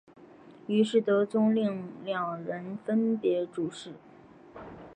[0.65, 3.93] 于是德宗令二人分别主事。